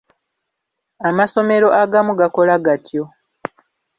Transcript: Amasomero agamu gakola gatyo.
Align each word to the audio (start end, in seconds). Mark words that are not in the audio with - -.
Amasomero 1.09 1.67
agamu 1.81 2.11
gakola 2.19 2.55
gatyo. 2.65 3.03